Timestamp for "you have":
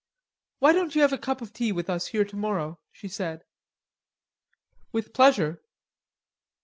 0.95-1.13